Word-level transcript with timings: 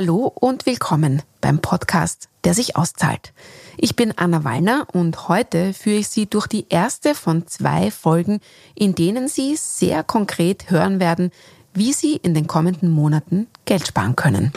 Hallo 0.00 0.32
und 0.32 0.64
willkommen 0.64 1.22
beim 1.40 1.58
Podcast, 1.58 2.28
der 2.44 2.54
sich 2.54 2.76
auszahlt. 2.76 3.32
Ich 3.76 3.96
bin 3.96 4.16
Anna 4.16 4.44
Wallner 4.44 4.86
und 4.92 5.26
heute 5.26 5.74
führe 5.74 5.96
ich 5.96 6.08
Sie 6.08 6.26
durch 6.26 6.46
die 6.46 6.66
erste 6.68 7.16
von 7.16 7.48
zwei 7.48 7.90
Folgen, 7.90 8.38
in 8.76 8.94
denen 8.94 9.26
Sie 9.26 9.56
sehr 9.56 10.04
konkret 10.04 10.70
hören 10.70 11.00
werden, 11.00 11.32
wie 11.74 11.92
Sie 11.92 12.14
in 12.14 12.32
den 12.32 12.46
kommenden 12.46 12.90
Monaten 12.90 13.48
Geld 13.64 13.88
sparen 13.88 14.14
können. 14.14 14.52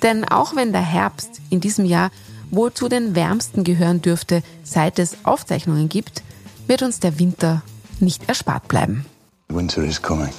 Denn 0.00 0.24
auch 0.24 0.56
wenn 0.56 0.72
der 0.72 0.80
Herbst 0.80 1.42
in 1.50 1.60
diesem 1.60 1.84
Jahr 1.84 2.10
wohl 2.50 2.72
zu 2.72 2.88
den 2.88 3.14
wärmsten 3.14 3.64
gehören 3.64 4.00
dürfte, 4.00 4.42
seit 4.62 4.98
es 4.98 5.26
Aufzeichnungen 5.26 5.90
gibt, 5.90 6.22
wird 6.66 6.80
uns 6.80 7.00
der 7.00 7.18
Winter 7.18 7.60
nicht 8.00 8.30
erspart 8.30 8.66
bleiben. 8.66 9.04
Winter 9.50 9.82
is 9.82 10.00
coming. 10.00 10.30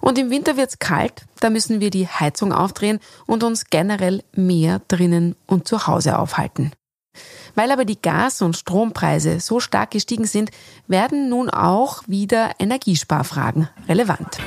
Und 0.00 0.18
im 0.18 0.30
Winter 0.30 0.56
wird's 0.56 0.78
kalt, 0.78 1.24
da 1.40 1.50
müssen 1.50 1.80
wir 1.80 1.90
die 1.90 2.06
Heizung 2.06 2.52
aufdrehen 2.52 3.00
und 3.26 3.42
uns 3.42 3.66
generell 3.66 4.22
mehr 4.32 4.80
drinnen 4.88 5.36
und 5.46 5.66
zu 5.66 5.86
Hause 5.86 6.18
aufhalten. 6.18 6.72
Weil 7.54 7.72
aber 7.72 7.84
die 7.84 8.00
Gas- 8.00 8.42
und 8.42 8.56
Strompreise 8.56 9.40
so 9.40 9.58
stark 9.58 9.90
gestiegen 9.90 10.26
sind, 10.26 10.50
werden 10.86 11.28
nun 11.28 11.50
auch 11.50 12.02
wieder 12.06 12.52
Energiesparfragen 12.58 13.68
relevant. 13.88 14.38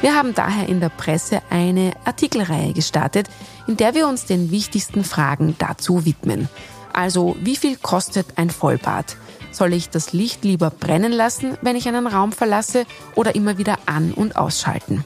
Wir 0.00 0.14
haben 0.14 0.34
daher 0.34 0.68
in 0.68 0.80
der 0.80 0.88
Presse 0.88 1.42
eine 1.50 1.92
Artikelreihe 2.04 2.72
gestartet, 2.72 3.28
in 3.66 3.76
der 3.76 3.94
wir 3.94 4.08
uns 4.08 4.24
den 4.24 4.50
wichtigsten 4.50 5.04
Fragen 5.04 5.56
dazu 5.58 6.06
widmen. 6.06 6.48
Also, 6.92 7.36
wie 7.40 7.56
viel 7.56 7.76
kostet 7.76 8.26
ein 8.36 8.50
Vollbad? 8.50 9.16
Soll 9.50 9.72
ich 9.72 9.90
das 9.90 10.12
Licht 10.12 10.44
lieber 10.44 10.70
brennen 10.70 11.12
lassen, 11.12 11.56
wenn 11.62 11.76
ich 11.76 11.88
einen 11.88 12.06
Raum 12.06 12.32
verlasse, 12.32 12.86
oder 13.14 13.34
immer 13.34 13.58
wieder 13.58 13.78
an- 13.86 14.12
und 14.12 14.36
ausschalten? 14.36 15.04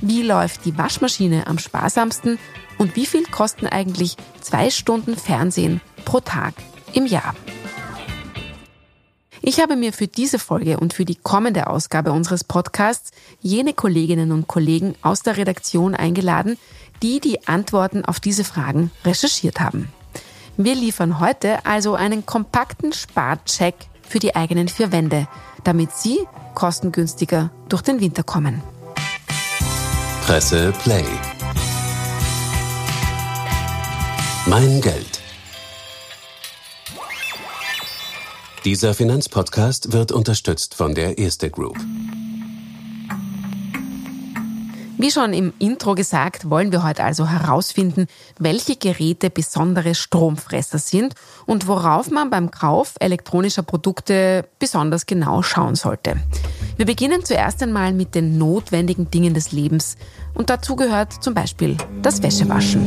Wie 0.00 0.22
läuft 0.22 0.64
die 0.64 0.76
Waschmaschine 0.78 1.46
am 1.46 1.58
sparsamsten? 1.58 2.38
Und 2.78 2.94
wie 2.94 3.06
viel 3.06 3.24
kosten 3.24 3.66
eigentlich 3.66 4.16
zwei 4.40 4.70
Stunden 4.70 5.16
Fernsehen 5.16 5.80
pro 6.04 6.20
Tag 6.20 6.54
im 6.92 7.06
Jahr? 7.06 7.34
Ich 9.40 9.60
habe 9.60 9.76
mir 9.76 9.92
für 9.92 10.06
diese 10.06 10.38
Folge 10.38 10.78
und 10.78 10.92
für 10.92 11.04
die 11.04 11.14
kommende 11.14 11.68
Ausgabe 11.68 12.12
unseres 12.12 12.44
Podcasts 12.44 13.12
jene 13.40 13.72
Kolleginnen 13.72 14.32
und 14.32 14.46
Kollegen 14.46 14.94
aus 15.02 15.22
der 15.22 15.36
Redaktion 15.36 15.94
eingeladen, 15.94 16.58
die 17.02 17.20
die 17.20 17.46
Antworten 17.46 18.04
auf 18.04 18.20
diese 18.20 18.44
Fragen 18.44 18.90
recherchiert 19.04 19.60
haben. 19.60 19.88
Wir 20.60 20.74
liefern 20.74 21.20
heute 21.20 21.64
also 21.64 21.94
einen 21.94 22.26
kompakten 22.26 22.92
Sparcheck 22.92 23.76
für 24.02 24.18
die 24.18 24.34
eigenen 24.34 24.66
vier 24.66 24.90
Wände, 24.90 25.28
damit 25.62 25.92
Sie 25.92 26.18
kostengünstiger 26.56 27.52
durch 27.68 27.82
den 27.82 28.00
Winter 28.00 28.24
kommen. 28.24 28.60
Presse 30.26 30.72
Play. 30.82 31.04
Mein 34.46 34.80
Geld. 34.80 35.20
Dieser 38.64 38.94
Finanzpodcast 38.94 39.92
wird 39.92 40.10
unterstützt 40.10 40.74
von 40.74 40.96
der 40.96 41.18
Erste 41.18 41.50
Group. 41.50 41.78
Wie 45.00 45.12
schon 45.12 45.32
im 45.32 45.52
Intro 45.60 45.94
gesagt, 45.94 46.50
wollen 46.50 46.72
wir 46.72 46.82
heute 46.82 47.04
also 47.04 47.28
herausfinden, 47.28 48.08
welche 48.40 48.74
Geräte 48.74 49.30
besondere 49.30 49.94
Stromfresser 49.94 50.78
sind 50.78 51.14
und 51.46 51.68
worauf 51.68 52.10
man 52.10 52.30
beim 52.30 52.50
Kauf 52.50 52.94
elektronischer 52.98 53.62
Produkte 53.62 54.48
besonders 54.58 55.06
genau 55.06 55.42
schauen 55.42 55.76
sollte. 55.76 56.16
Wir 56.76 56.84
beginnen 56.84 57.24
zuerst 57.24 57.62
einmal 57.62 57.92
mit 57.92 58.16
den 58.16 58.38
notwendigen 58.38 59.08
Dingen 59.08 59.34
des 59.34 59.52
Lebens 59.52 59.96
und 60.34 60.50
dazu 60.50 60.74
gehört 60.74 61.22
zum 61.22 61.32
Beispiel 61.32 61.76
das 62.02 62.20
Wäschewaschen. 62.20 62.84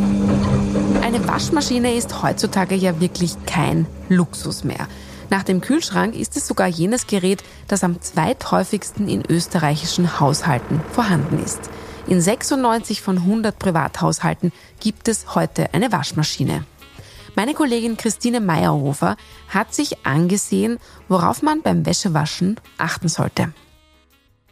Eine 1.02 1.26
Waschmaschine 1.26 1.94
ist 1.94 2.22
heutzutage 2.22 2.76
ja 2.76 3.00
wirklich 3.00 3.38
kein 3.46 3.88
Luxus 4.10 4.66
mehr. 4.66 4.90
Nach 5.30 5.44
dem 5.44 5.62
Kühlschrank 5.62 6.18
ist 6.18 6.36
es 6.36 6.46
sogar 6.46 6.68
jenes 6.68 7.08
Gerät, 7.08 7.42
das 7.70 7.86
am 7.86 8.02
zweithäufigsten 8.02 9.08
in 9.08 9.24
österreichischen 9.30 10.20
Haushalten 10.20 10.82
vorhanden 10.92 11.42
ist. 11.42 11.70
In 12.08 12.20
96 12.20 13.02
von 13.02 13.18
100 13.20 13.58
Privathaushalten 13.58 14.52
gibt 14.80 15.08
es 15.08 15.36
heute 15.36 15.74
eine 15.74 15.92
Waschmaschine. 15.92 16.66
Meine 17.36 17.54
Kollegin 17.54 17.96
Christine 17.96 18.42
Meyerhofer 18.42 19.16
hat 19.48 19.74
sich 19.74 20.06
angesehen, 20.06 20.80
worauf 21.08 21.42
man 21.42 21.62
beim 21.62 21.86
Wäschewaschen 21.86 22.60
achten 22.78 23.08
sollte. 23.08 23.54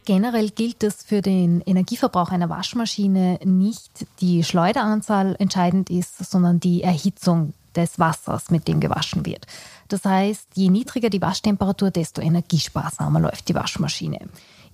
Generell 0.05 0.49
gilt 0.49 0.83
es 0.83 1.03
für 1.03 1.21
den 1.21 1.61
Energieverbrauch 1.61 2.31
einer 2.31 2.49
Waschmaschine 2.49 3.39
nicht 3.43 4.07
die 4.21 4.43
Schleuderanzahl 4.43 5.35
entscheidend 5.37 5.89
ist, 5.89 6.17
sondern 6.31 6.59
die 6.59 6.81
Erhitzung 6.81 7.53
des 7.75 7.99
Wassers, 7.99 8.49
mit 8.49 8.67
dem 8.67 8.79
gewaschen 8.79 9.25
wird. 9.25 9.45
Das 9.87 10.05
heißt, 10.05 10.47
je 10.55 10.69
niedriger 10.69 11.09
die 11.09 11.21
Waschtemperatur, 11.21 11.91
desto 11.91 12.21
energiesparsamer 12.21 13.19
läuft 13.19 13.49
die 13.49 13.55
Waschmaschine. 13.55 14.19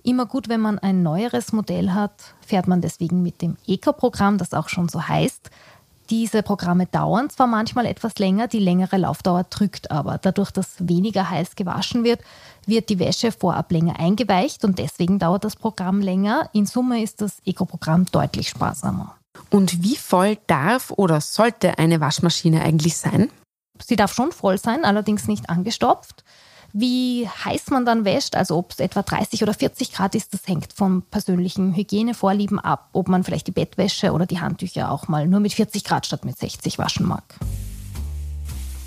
Immer 0.06 0.26
gut, 0.26 0.48
wenn 0.48 0.60
man 0.60 0.78
ein 0.78 1.02
neueres 1.02 1.52
Modell 1.52 1.90
hat, 1.90 2.12
fährt 2.40 2.68
man 2.68 2.80
deswegen 2.80 3.24
mit 3.24 3.42
dem 3.42 3.56
Eco-Programm, 3.66 4.38
das 4.38 4.54
auch 4.54 4.68
schon 4.68 4.88
so 4.88 5.08
heißt. 5.08 5.50
Diese 6.10 6.44
Programme 6.44 6.86
dauern 6.86 7.28
zwar 7.28 7.48
manchmal 7.48 7.86
etwas 7.86 8.16
länger, 8.20 8.46
die 8.46 8.60
längere 8.60 8.98
Laufdauer 8.98 9.42
drückt 9.50 9.90
aber. 9.90 10.18
Dadurch, 10.18 10.52
dass 10.52 10.76
weniger 10.78 11.28
heiß 11.28 11.56
gewaschen 11.56 12.04
wird, 12.04 12.20
wird 12.66 12.88
die 12.88 13.00
Wäsche 13.00 13.32
vorab 13.32 13.72
länger 13.72 13.98
eingeweicht 13.98 14.64
und 14.64 14.78
deswegen 14.78 15.18
dauert 15.18 15.42
das 15.42 15.56
Programm 15.56 16.00
länger. 16.00 16.50
In 16.52 16.66
Summe 16.66 17.02
ist 17.02 17.20
das 17.20 17.38
Eco-Programm 17.44 18.04
deutlich 18.12 18.50
sparsamer. 18.50 19.16
Und 19.50 19.82
wie 19.82 19.96
voll 19.96 20.38
darf 20.46 20.92
oder 20.92 21.20
sollte 21.20 21.80
eine 21.80 22.00
Waschmaschine 22.00 22.62
eigentlich 22.62 22.96
sein? 22.96 23.28
Sie 23.84 23.96
darf 23.96 24.14
schon 24.14 24.30
voll 24.30 24.58
sein, 24.58 24.84
allerdings 24.84 25.26
nicht 25.26 25.50
angestopft. 25.50 26.22
Wie 26.78 27.26
heiß 27.26 27.70
man 27.70 27.86
dann 27.86 28.04
wäscht, 28.04 28.34
also 28.36 28.58
ob 28.58 28.72
es 28.72 28.80
etwa 28.80 29.00
30 29.00 29.42
oder 29.42 29.54
40 29.54 29.94
Grad 29.94 30.14
ist, 30.14 30.34
das 30.34 30.46
hängt 30.46 30.74
vom 30.74 31.00
persönlichen 31.10 31.74
Hygienevorlieben 31.74 32.58
ab, 32.58 32.90
ob 32.92 33.08
man 33.08 33.24
vielleicht 33.24 33.46
die 33.46 33.52
Bettwäsche 33.52 34.12
oder 34.12 34.26
die 34.26 34.40
Handtücher 34.40 34.90
auch 34.90 35.08
mal 35.08 35.26
nur 35.26 35.40
mit 35.40 35.54
40 35.54 35.84
Grad 35.84 36.04
statt 36.04 36.26
mit 36.26 36.38
60 36.38 36.76
waschen 36.76 37.06
mag. 37.06 37.22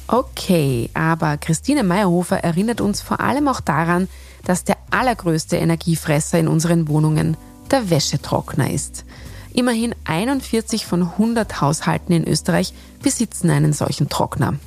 Okay, 0.05 0.91
aber 0.93 1.37
Christine 1.37 1.81
Meyerhofer 1.81 2.43
erinnert 2.43 2.79
uns 2.79 3.01
vor 3.01 3.21
allem 3.21 3.47
auch 3.47 3.59
daran, 3.59 4.07
dass 4.45 4.63
der 4.63 4.77
allergrößte 4.91 5.57
Energiefresser 5.57 6.37
in 6.37 6.47
unseren 6.47 6.89
Wohnungen 6.89 7.37
der 7.71 7.89
Wäschetrockner 7.89 8.69
ist. 8.69 9.03
Immerhin 9.51 9.95
41 10.05 10.85
von 10.85 11.01
100 11.01 11.59
Haushalten 11.59 12.13
in 12.13 12.27
Österreich 12.27 12.71
besitzen 13.01 13.49
einen 13.49 13.73
solchen 13.73 14.09
Trockner. 14.09 14.59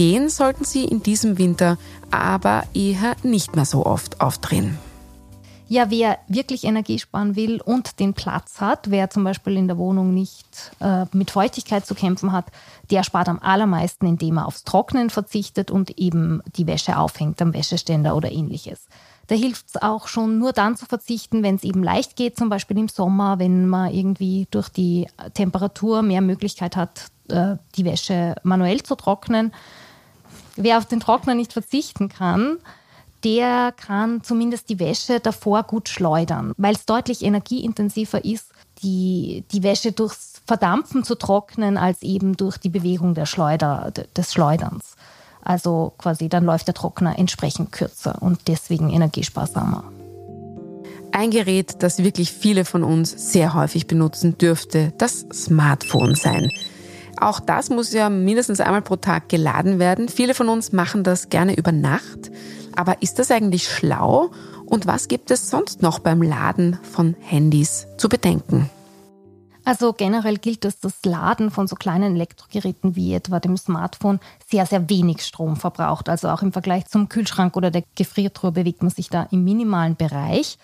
Den 0.00 0.30
sollten 0.30 0.64
Sie 0.64 0.86
in 0.86 1.02
diesem 1.02 1.36
Winter 1.36 1.76
aber 2.10 2.62
eher 2.72 3.16
nicht 3.22 3.54
mehr 3.54 3.66
so 3.66 3.84
oft 3.84 4.22
aufdrehen. 4.22 4.78
Ja, 5.68 5.90
wer 5.90 6.18
wirklich 6.26 6.64
Energie 6.64 6.98
sparen 6.98 7.36
will 7.36 7.60
und 7.60 8.00
den 8.00 8.14
Platz 8.14 8.62
hat, 8.62 8.90
wer 8.90 9.10
zum 9.10 9.24
Beispiel 9.24 9.58
in 9.58 9.68
der 9.68 9.76
Wohnung 9.76 10.14
nicht 10.14 10.72
äh, 10.80 11.04
mit 11.12 11.30
Feuchtigkeit 11.30 11.84
zu 11.84 11.94
kämpfen 11.94 12.32
hat, 12.32 12.46
der 12.90 13.02
spart 13.02 13.28
am 13.28 13.40
allermeisten, 13.40 14.06
indem 14.06 14.38
er 14.38 14.46
aufs 14.46 14.64
Trocknen 14.64 15.10
verzichtet 15.10 15.70
und 15.70 15.90
eben 15.98 16.42
die 16.56 16.66
Wäsche 16.66 16.96
aufhängt 16.96 17.42
am 17.42 17.52
Wäscheständer 17.52 18.16
oder 18.16 18.32
ähnliches. 18.32 18.86
Da 19.26 19.34
hilft 19.34 19.66
es 19.68 19.82
auch 19.82 20.08
schon 20.08 20.38
nur 20.38 20.54
dann 20.54 20.76
zu 20.76 20.86
verzichten, 20.86 21.42
wenn 21.42 21.56
es 21.56 21.62
eben 21.62 21.84
leicht 21.84 22.16
geht, 22.16 22.38
zum 22.38 22.48
Beispiel 22.48 22.78
im 22.78 22.88
Sommer, 22.88 23.38
wenn 23.38 23.68
man 23.68 23.92
irgendwie 23.92 24.48
durch 24.50 24.70
die 24.70 25.08
Temperatur 25.34 26.00
mehr 26.00 26.22
Möglichkeit 26.22 26.74
hat, 26.74 27.10
äh, 27.28 27.56
die 27.76 27.84
Wäsche 27.84 28.34
manuell 28.42 28.82
zu 28.82 28.94
trocknen 28.94 29.52
wer 30.62 30.78
auf 30.78 30.86
den 30.86 31.00
Trockner 31.00 31.34
nicht 31.34 31.52
verzichten 31.52 32.08
kann, 32.08 32.58
der 33.24 33.72
kann 33.72 34.22
zumindest 34.22 34.68
die 34.70 34.78
Wäsche 34.78 35.20
davor 35.20 35.62
gut 35.64 35.88
schleudern, 35.88 36.52
weil 36.56 36.74
es 36.74 36.86
deutlich 36.86 37.22
energieintensiver 37.22 38.24
ist, 38.24 38.46
die, 38.82 39.44
die 39.52 39.62
Wäsche 39.62 39.92
durchs 39.92 40.40
Verdampfen 40.46 41.04
zu 41.04 41.14
trocknen, 41.14 41.76
als 41.76 42.02
eben 42.02 42.36
durch 42.36 42.56
die 42.56 42.70
Bewegung 42.70 43.14
der 43.14 43.26
Schleuder, 43.26 43.92
des 44.16 44.32
Schleuderns. 44.32 44.96
Also 45.42 45.92
quasi 45.98 46.28
dann 46.28 46.44
läuft 46.44 46.66
der 46.66 46.74
Trockner 46.74 47.18
entsprechend 47.18 47.72
kürzer 47.72 48.20
und 48.20 48.40
deswegen 48.48 48.90
energiesparsamer. 48.90 49.84
Ein 51.12 51.30
Gerät, 51.30 51.82
das 51.82 52.02
wirklich 52.02 52.32
viele 52.32 52.64
von 52.64 52.84
uns 52.84 53.32
sehr 53.32 53.54
häufig 53.54 53.86
benutzen, 53.86 54.38
dürfte 54.38 54.92
das 54.96 55.26
Smartphone 55.32 56.14
sein. 56.14 56.48
Auch 57.20 57.38
das 57.38 57.68
muss 57.68 57.92
ja 57.92 58.08
mindestens 58.08 58.60
einmal 58.60 58.82
pro 58.82 58.96
Tag 58.96 59.28
geladen 59.28 59.78
werden. 59.78 60.08
Viele 60.08 60.34
von 60.34 60.48
uns 60.48 60.72
machen 60.72 61.04
das 61.04 61.28
gerne 61.28 61.54
über 61.56 61.70
Nacht. 61.70 62.30
Aber 62.74 63.02
ist 63.02 63.18
das 63.18 63.30
eigentlich 63.30 63.68
schlau? 63.68 64.30
Und 64.64 64.86
was 64.86 65.08
gibt 65.08 65.30
es 65.30 65.50
sonst 65.50 65.82
noch 65.82 65.98
beim 65.98 66.22
Laden 66.22 66.78
von 66.82 67.14
Handys 67.20 67.86
zu 67.98 68.08
bedenken? 68.08 68.70
Also 69.64 69.92
generell 69.92 70.38
gilt, 70.38 70.64
dass 70.64 70.80
das 70.80 70.94
Laden 71.04 71.50
von 71.50 71.66
so 71.68 71.76
kleinen 71.76 72.14
Elektrogeräten 72.14 72.96
wie 72.96 73.12
etwa 73.12 73.40
dem 73.40 73.58
Smartphone 73.58 74.18
sehr, 74.50 74.64
sehr 74.64 74.88
wenig 74.88 75.22
Strom 75.22 75.56
verbraucht. 75.56 76.08
Also 76.08 76.28
auch 76.28 76.40
im 76.40 76.52
Vergleich 76.52 76.86
zum 76.86 77.10
Kühlschrank 77.10 77.56
oder 77.56 77.70
der 77.70 77.84
Gefriertruhe 77.94 78.52
bewegt 78.52 78.82
man 78.82 78.90
sich 78.90 79.10
da 79.10 79.28
im 79.30 79.44
minimalen 79.44 79.96
Bereich. 79.96 80.56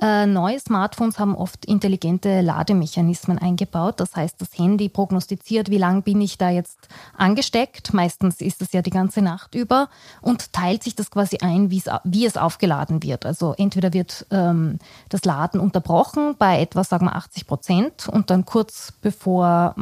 Äh, 0.00 0.26
neue 0.26 0.58
Smartphones 0.58 1.18
haben 1.18 1.34
oft 1.34 1.64
intelligente 1.64 2.40
Lademechanismen 2.40 3.38
eingebaut. 3.38 4.00
Das 4.00 4.16
heißt, 4.16 4.40
das 4.40 4.56
Handy 4.56 4.88
prognostiziert, 4.88 5.70
wie 5.70 5.78
lange 5.78 6.02
bin 6.02 6.20
ich 6.20 6.38
da 6.38 6.50
jetzt 6.50 6.88
angesteckt. 7.16 7.92
Meistens 7.92 8.40
ist 8.40 8.62
es 8.62 8.72
ja 8.72 8.82
die 8.82 8.90
ganze 8.90 9.22
Nacht 9.22 9.54
über 9.54 9.88
und 10.20 10.52
teilt 10.52 10.82
sich 10.82 10.96
das 10.96 11.10
quasi 11.10 11.38
ein, 11.42 11.70
wie 11.70 12.26
es 12.26 12.36
aufgeladen 12.36 13.02
wird. 13.02 13.26
Also 13.26 13.54
entweder 13.56 13.92
wird 13.92 14.26
ähm, 14.30 14.78
das 15.08 15.24
Laden 15.24 15.60
unterbrochen 15.60 16.36
bei 16.38 16.60
etwa, 16.60 16.84
sagen 16.84 17.06
wir, 17.06 17.16
80 17.16 17.46
Prozent 17.46 18.08
und 18.08 18.30
dann 18.30 18.44
kurz 18.44 18.92
bevor 19.02 19.74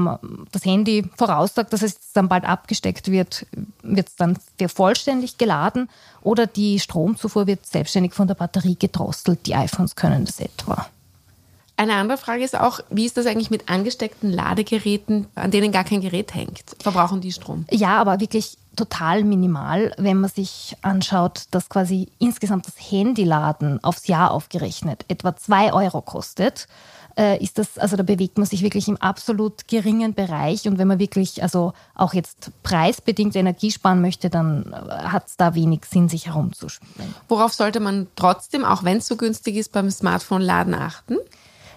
das 0.52 0.64
Handy 0.64 1.08
voraussagt, 1.16 1.72
dass 1.72 1.82
es 1.82 2.12
dann 2.12 2.28
bald 2.28 2.44
abgesteckt 2.44 3.10
wird, 3.10 3.46
wird 3.82 4.08
es 4.08 4.16
dann 4.16 4.38
vollständig 4.68 5.38
geladen 5.38 5.88
oder 6.22 6.46
die 6.46 6.78
Stromzufuhr 6.78 7.46
wird 7.46 7.64
selbstständig 7.66 8.12
von 8.12 8.28
der 8.28 8.34
Batterie 8.34 8.76
gedrosselt. 8.78 9.46
Die 9.46 9.54
iPhones 9.54 9.96
können 10.00 10.24
das 10.24 10.40
etwa. 10.40 10.86
Eine 11.76 11.94
andere 11.94 12.18
Frage 12.18 12.44
ist 12.44 12.58
auch, 12.58 12.80
wie 12.90 13.06
ist 13.06 13.16
das 13.16 13.26
eigentlich 13.26 13.50
mit 13.50 13.70
angesteckten 13.70 14.30
Ladegeräten, 14.30 15.26
an 15.34 15.50
denen 15.50 15.72
gar 15.72 15.84
kein 15.84 16.02
Gerät 16.02 16.34
hängt? 16.34 16.62
Verbrauchen 16.78 17.22
die 17.22 17.32
Strom? 17.32 17.64
Ja, 17.70 17.98
aber 17.98 18.20
wirklich 18.20 18.58
total 18.76 19.24
minimal, 19.24 19.94
wenn 19.96 20.20
man 20.20 20.30
sich 20.30 20.76
anschaut, 20.82 21.44
dass 21.50 21.68
quasi 21.68 22.08
insgesamt 22.18 22.66
das 22.66 22.74
Handyladen 22.76 23.82
aufs 23.82 24.06
Jahr 24.06 24.30
aufgerechnet 24.30 25.04
etwa 25.08 25.34
2 25.34 25.72
Euro 25.72 26.02
kostet 26.02 26.68
äh, 27.20 27.42
ist 27.42 27.58
das, 27.58 27.76
also 27.76 27.96
da 27.96 28.02
bewegt 28.02 28.38
man 28.38 28.46
sich 28.46 28.62
wirklich 28.62 28.88
im 28.88 28.96
absolut 28.96 29.68
geringen 29.68 30.14
Bereich. 30.14 30.66
Und 30.66 30.78
wenn 30.78 30.88
man 30.88 30.98
wirklich, 30.98 31.42
also 31.42 31.74
auch 31.94 32.14
jetzt 32.14 32.50
preisbedingt 32.62 33.36
Energie 33.36 33.70
sparen 33.70 34.00
möchte, 34.00 34.30
dann 34.30 34.72
äh, 34.72 35.04
hat 35.04 35.26
es 35.26 35.36
da 35.36 35.54
wenig 35.54 35.84
Sinn, 35.84 36.08
sich 36.08 36.26
herumzuspielen. 36.26 37.14
Worauf 37.28 37.52
sollte 37.52 37.78
man 37.78 38.06
trotzdem, 38.16 38.64
auch 38.64 38.84
wenn 38.84 38.98
es 38.98 39.06
so 39.06 39.16
günstig 39.16 39.56
ist, 39.56 39.72
beim 39.72 39.90
Smartphone-Laden 39.90 40.72
achten? 40.72 41.18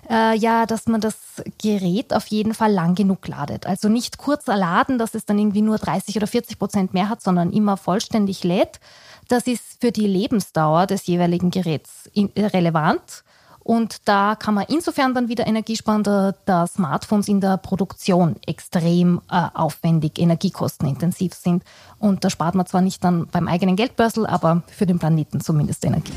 Äh, 0.10 0.38
ja, 0.38 0.66
dass 0.66 0.88
man 0.88 1.01
das 1.01 1.16
Gerät 1.62 2.13
auf 2.13 2.28
jeden 2.28 2.54
Fall 2.54 2.72
lang 2.72 2.96
genug 2.96 3.28
ladet. 3.28 3.66
Also 3.66 3.89
nicht 3.89 4.18
kurz 4.18 4.48
erladen, 4.48 4.98
dass 4.98 5.13
es 5.13 5.25
dann 5.25 5.39
irgendwie 5.39 5.62
nur 5.62 5.78
30 5.78 6.16
oder 6.16 6.28
40 6.28 6.57
Prozent 6.57 6.94
mehr 6.94 7.10
hat, 7.10 7.22
sondern 7.22 7.51
immer 7.51 7.75
vollständig 7.75 8.46
lädt. 8.46 8.80
Das 9.28 9.48
ist 9.48 9.81
für 9.81 9.92
die 9.92 10.07
Lebensdauer 10.07 10.88
des 10.88 11.06
jeweiligen 11.06 11.51
Geräts 11.51 12.10
relevant. 12.38 13.24
Und 13.63 14.07
da 14.10 14.36
kann 14.36 14.54
man 14.56 14.65
insofern 14.68 15.13
dann 15.13 15.30
wieder 15.30 15.48
Energie 15.48 15.77
sparen, 15.77 16.04
da, 16.04 16.33
da 16.45 16.68
Smartphones 16.68 17.30
in 17.30 17.39
der 17.39 17.57
Produktion 17.57 18.36
extrem 18.45 19.21
äh, 19.31 19.48
aufwendig, 19.54 20.19
energiekostenintensiv 20.19 21.33
sind. 21.33 21.63
Und 21.98 22.25
da 22.25 22.30
spart 22.30 22.56
man 22.56 22.65
zwar 22.65 22.81
nicht 22.81 23.04
dann 23.04 23.27
beim 23.27 23.48
eigenen 23.48 23.77
Geldbörsel, 23.77 24.25
aber 24.25 24.63
für 24.68 24.86
den 24.86 25.00
Planeten 25.00 25.39
zumindest 25.39 25.86
Energie. 25.86 26.12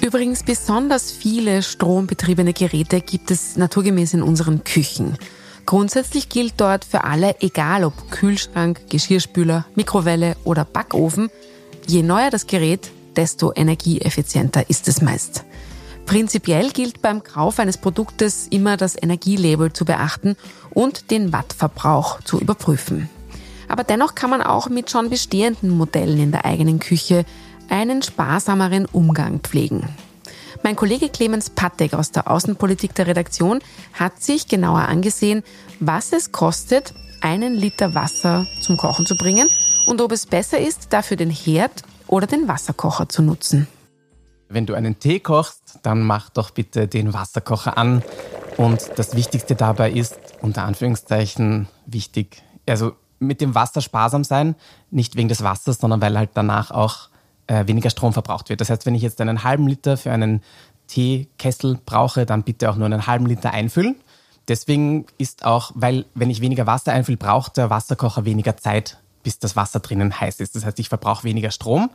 Übrigens, 0.00 0.44
besonders 0.44 1.10
viele 1.10 1.62
strombetriebene 1.62 2.52
Geräte 2.52 3.00
gibt 3.00 3.30
es 3.30 3.56
naturgemäß 3.56 4.14
in 4.14 4.22
unseren 4.22 4.62
Küchen. 4.62 5.18
Grundsätzlich 5.66 6.28
gilt 6.28 6.54
dort 6.58 6.84
für 6.84 7.02
alle, 7.02 7.34
egal 7.40 7.82
ob 7.82 8.10
Kühlschrank, 8.12 8.88
Geschirrspüler, 8.88 9.66
Mikrowelle 9.74 10.36
oder 10.44 10.64
Backofen, 10.64 11.28
je 11.88 12.04
neuer 12.04 12.30
das 12.30 12.46
Gerät, 12.46 12.92
desto 13.16 13.52
energieeffizienter 13.54 14.68
ist 14.68 14.88
es 14.88 15.00
meist. 15.02 15.44
Prinzipiell 16.06 16.70
gilt 16.70 17.02
beim 17.02 17.24
Kauf 17.24 17.58
eines 17.58 17.78
Produktes 17.78 18.46
immer 18.48 18.76
das 18.76 18.96
Energielabel 19.00 19.72
zu 19.72 19.84
beachten 19.84 20.36
und 20.70 21.10
den 21.10 21.32
Wattverbrauch 21.32 22.20
zu 22.22 22.38
überprüfen. 22.38 23.10
Aber 23.68 23.82
dennoch 23.82 24.14
kann 24.14 24.30
man 24.30 24.40
auch 24.40 24.68
mit 24.68 24.88
schon 24.88 25.10
bestehenden 25.10 25.70
Modellen 25.70 26.20
in 26.20 26.30
der 26.30 26.44
eigenen 26.44 26.78
Küche 26.78 27.24
einen 27.68 28.02
sparsameren 28.02 28.86
Umgang 28.86 29.40
pflegen. 29.40 29.88
Mein 30.62 30.76
Kollege 30.76 31.08
Clemens 31.08 31.50
Pattek 31.50 31.94
aus 31.94 32.12
der 32.12 32.30
Außenpolitik 32.30 32.94
der 32.94 33.08
Redaktion 33.08 33.58
hat 33.92 34.22
sich 34.22 34.46
genauer 34.46 34.82
angesehen, 34.82 35.42
was 35.80 36.12
es 36.12 36.30
kostet, 36.30 36.94
einen 37.20 37.54
Liter 37.54 37.94
Wasser 37.94 38.46
zum 38.62 38.76
Kochen 38.76 39.06
zu 39.06 39.16
bringen 39.16 39.48
und 39.86 40.00
ob 40.00 40.12
es 40.12 40.26
besser 40.26 40.58
ist, 40.58 40.92
dafür 40.92 41.16
den 41.16 41.30
Herd 41.30 41.82
oder 42.06 42.26
den 42.26 42.48
Wasserkocher 42.48 43.08
zu 43.08 43.22
nutzen. 43.22 43.66
Wenn 44.48 44.66
du 44.66 44.74
einen 44.74 44.98
Tee 44.98 45.20
kochst, 45.20 45.80
dann 45.82 46.02
mach 46.02 46.30
doch 46.30 46.50
bitte 46.50 46.86
den 46.86 47.12
Wasserkocher 47.12 47.78
an. 47.78 48.02
Und 48.56 48.90
das 48.96 49.16
Wichtigste 49.16 49.54
dabei 49.54 49.90
ist, 49.90 50.18
unter 50.40 50.64
Anführungszeichen, 50.64 51.68
wichtig, 51.86 52.42
also 52.68 52.92
mit 53.18 53.40
dem 53.40 53.54
Wasser 53.54 53.80
sparsam 53.80 54.24
sein, 54.24 54.54
nicht 54.90 55.16
wegen 55.16 55.28
des 55.28 55.42
Wassers, 55.42 55.78
sondern 55.78 56.00
weil 56.00 56.16
halt 56.16 56.30
danach 56.34 56.70
auch 56.70 57.08
äh, 57.46 57.66
weniger 57.66 57.90
Strom 57.90 58.12
verbraucht 58.12 58.48
wird. 58.48 58.60
Das 58.60 58.70
heißt, 58.70 58.86
wenn 58.86 58.94
ich 58.94 59.02
jetzt 59.02 59.20
einen 59.20 59.42
halben 59.44 59.66
Liter 59.66 59.96
für 59.96 60.12
einen 60.12 60.42
Teekessel 60.86 61.78
brauche, 61.84 62.26
dann 62.26 62.42
bitte 62.42 62.70
auch 62.70 62.76
nur 62.76 62.86
einen 62.86 63.06
halben 63.06 63.26
Liter 63.26 63.52
einfüllen. 63.52 63.96
Deswegen 64.48 65.06
ist 65.18 65.44
auch, 65.44 65.72
weil 65.74 66.04
wenn 66.14 66.30
ich 66.30 66.40
weniger 66.40 66.66
Wasser 66.66 66.92
einfülle, 66.92 67.16
braucht 67.16 67.56
der 67.56 67.70
Wasserkocher 67.70 68.24
weniger 68.24 68.56
Zeit, 68.56 68.98
bis 69.26 69.40
das 69.40 69.56
Wasser 69.56 69.80
drinnen 69.80 70.20
heiß 70.20 70.38
ist. 70.38 70.54
Das 70.54 70.64
heißt, 70.64 70.78
ich 70.78 70.88
verbrauche 70.88 71.24
weniger 71.24 71.50
Strom. 71.50 71.90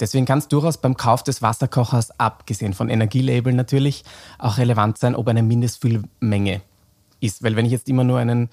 Deswegen 0.00 0.24
kann 0.24 0.38
es 0.38 0.48
durchaus 0.48 0.78
beim 0.78 0.96
Kauf 0.96 1.22
des 1.22 1.42
Wasserkochers, 1.42 2.18
abgesehen 2.18 2.72
von 2.72 2.88
Energielabel 2.88 3.52
natürlich, 3.52 4.02
auch 4.38 4.56
relevant 4.56 4.96
sein, 4.96 5.14
ob 5.14 5.28
eine 5.28 5.42
Mindestfüllmenge 5.42 6.62
ist. 7.20 7.42
Weil 7.42 7.54
wenn 7.54 7.66
ich 7.66 7.72
jetzt 7.72 7.86
immer 7.90 8.02
nur 8.02 8.18
einen 8.18 8.48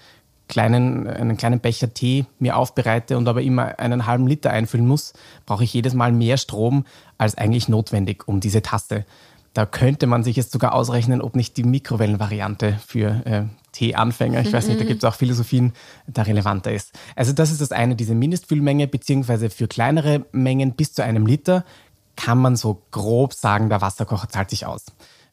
kleinen, 0.50 1.08
einen 1.08 1.38
kleinen 1.38 1.62
Becher 1.62 1.94
Tee 1.94 2.26
mir 2.38 2.58
aufbereite 2.58 3.18
und 3.18 3.30
aber 3.30 3.42
immer 3.44 3.80
einen 3.80 4.08
halben 4.08 4.28
Liter 4.28 4.52
einfüllen 4.52 4.86
muss, 4.86 5.14
brauche 5.46 5.64
ich 5.64 5.74
jedes 5.74 5.94
Mal 5.94 6.12
mehr 6.12 6.36
Strom 6.36 6.84
als 7.18 7.38
eigentlich 7.38 7.70
notwendig, 7.70 8.28
um 8.28 8.42
diese 8.42 8.62
Tasse. 8.62 9.06
Da 9.54 9.66
könnte 9.66 10.06
man 10.06 10.26
sich 10.26 10.36
jetzt 10.36 10.52
sogar 10.52 10.74
ausrechnen, 10.74 11.22
ob 11.22 11.38
nicht 11.38 11.56
die 11.56 11.64
Mikrowellenvariante 11.64 12.78
für 12.86 13.26
äh, 13.26 13.44
Teeanfänger, 13.78 14.42
ich 14.42 14.52
weiß 14.52 14.68
nicht, 14.68 14.80
da 14.80 14.84
mhm. 14.84 14.88
gibt 14.88 15.04
es 15.04 15.08
auch 15.08 15.14
Philosophien, 15.14 15.72
da 16.08 16.24
relevanter 16.24 16.72
ist. 16.72 16.94
Also 17.16 17.32
das 17.32 17.52
ist 17.52 17.62
das 17.62 17.72
eine, 17.72 17.96
diese 17.96 18.16
Mindestfüllmenge, 18.16 18.88
beziehungsweise 18.88 19.52
für 19.52 19.68
kleinere 19.68 20.26
Mengen 20.32 20.72
bis 20.74 20.94
zu 20.94 21.04
einem 21.04 21.28
Liter 21.28 21.64
kann 22.16 22.40
man 22.40 22.56
so 22.56 22.82
grob 22.90 23.34
sagen, 23.34 23.70
der 23.70 23.82
Wasserkocher 23.82 24.30
zahlt 24.30 24.50
sich 24.50 24.66
aus. 24.66 24.86